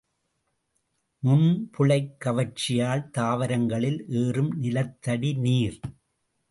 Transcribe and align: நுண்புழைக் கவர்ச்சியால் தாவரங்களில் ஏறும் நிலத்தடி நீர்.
நுண்புழைக் 1.23 2.15
கவர்ச்சியால் 2.25 3.09
தாவரங்களில் 3.09 4.05
ஏறும் 4.07 4.51
நிலத்தடி 4.57 5.33
நீர். 5.33 5.79